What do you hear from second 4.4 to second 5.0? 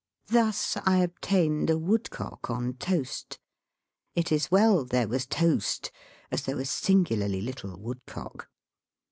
Well